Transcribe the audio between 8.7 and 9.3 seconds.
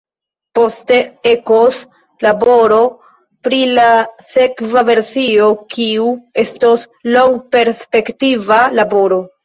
laboro.